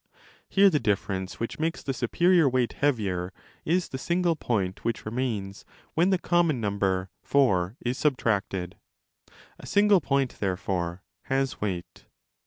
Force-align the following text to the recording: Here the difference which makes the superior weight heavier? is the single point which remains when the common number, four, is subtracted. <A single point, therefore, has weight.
Here 0.49 0.71
the 0.71 0.79
difference 0.79 1.39
which 1.39 1.59
makes 1.59 1.83
the 1.83 1.93
superior 1.93 2.49
weight 2.49 2.73
heavier? 2.73 3.31
is 3.65 3.89
the 3.89 3.99
single 3.99 4.35
point 4.35 4.83
which 4.83 5.05
remains 5.05 5.63
when 5.93 6.09
the 6.09 6.17
common 6.17 6.59
number, 6.59 7.11
four, 7.21 7.77
is 7.81 7.99
subtracted. 7.99 8.77
<A 9.59 9.67
single 9.67 10.01
point, 10.01 10.39
therefore, 10.39 11.03
has 11.25 11.61
weight. 11.61 12.07